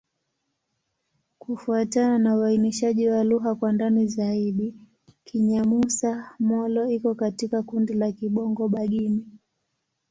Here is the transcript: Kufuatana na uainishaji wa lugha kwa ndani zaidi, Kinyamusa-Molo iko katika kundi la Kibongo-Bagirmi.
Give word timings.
Kufuatana 1.39 2.19
na 2.19 2.37
uainishaji 2.37 3.07
wa 3.09 3.23
lugha 3.23 3.55
kwa 3.55 3.73
ndani 3.73 4.07
zaidi, 4.07 4.75
Kinyamusa-Molo 5.23 6.89
iko 6.91 7.15
katika 7.15 7.63
kundi 7.63 7.93
la 7.93 8.11
Kibongo-Bagirmi. 8.11 9.25